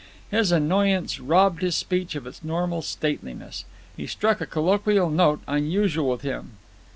His 0.31 0.51
annoyance 0.51 1.19
robbed 1.19 1.61
his 1.61 1.75
speech 1.75 2.15
of 2.15 2.25
its 2.25 2.43
normal 2.43 2.81
stateliness. 2.81 3.65
He 3.95 4.07
struck 4.07 4.41
a 4.41 4.47
colloquial 4.47 5.11
note 5.11 5.41
unusual 5.47 6.09
with 6.09 6.21
him. 6.23 6.53